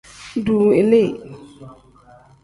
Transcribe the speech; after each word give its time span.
Duu 0.45 0.69
ilii. 0.79 1.11